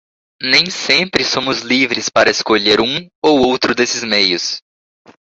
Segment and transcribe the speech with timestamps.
[0.41, 4.59] Nem sempre somos livres para escolher um ou outro desses meios.